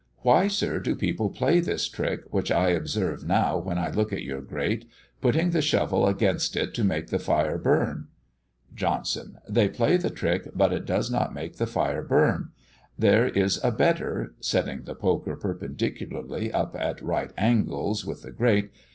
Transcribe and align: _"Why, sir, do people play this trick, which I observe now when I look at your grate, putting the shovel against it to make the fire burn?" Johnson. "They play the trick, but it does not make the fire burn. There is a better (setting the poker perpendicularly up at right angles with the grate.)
_"Why, 0.23 0.47
sir, 0.47 0.79
do 0.79 0.95
people 0.95 1.29
play 1.29 1.59
this 1.59 1.87
trick, 1.87 2.21
which 2.33 2.49
I 2.49 2.69
observe 2.69 3.23
now 3.23 3.59
when 3.59 3.77
I 3.77 3.91
look 3.91 4.11
at 4.11 4.23
your 4.23 4.41
grate, 4.41 4.85
putting 5.21 5.51
the 5.51 5.61
shovel 5.61 6.07
against 6.07 6.55
it 6.55 6.73
to 6.73 6.83
make 6.83 7.09
the 7.11 7.19
fire 7.19 7.59
burn?" 7.59 8.07
Johnson. 8.73 9.37
"They 9.47 9.69
play 9.69 9.97
the 9.97 10.09
trick, 10.09 10.47
but 10.55 10.73
it 10.73 10.87
does 10.87 11.11
not 11.11 11.35
make 11.35 11.57
the 11.57 11.67
fire 11.67 12.01
burn. 12.01 12.49
There 12.97 13.27
is 13.27 13.63
a 13.63 13.69
better 13.71 14.33
(setting 14.39 14.85
the 14.85 14.95
poker 14.95 15.35
perpendicularly 15.35 16.51
up 16.51 16.75
at 16.75 16.99
right 17.03 17.31
angles 17.37 18.03
with 18.03 18.23
the 18.23 18.31
grate.) 18.31 18.71